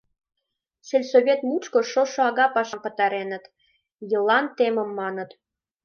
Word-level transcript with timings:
Сельсовет 0.87 1.39
мучко 1.49 1.79
шошо 1.91 2.21
ага 2.29 2.45
пашам 2.55 2.79
пытареныт, 2.83 3.43
йлан 4.11 4.45
темын, 4.57 4.89
маныт. 4.99 5.29